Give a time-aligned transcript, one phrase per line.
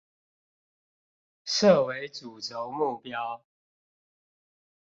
[1.45, 3.41] 設為主軸目標